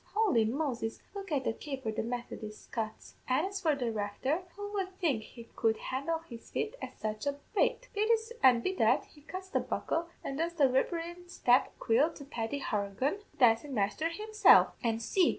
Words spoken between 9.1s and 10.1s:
cuts the buckle,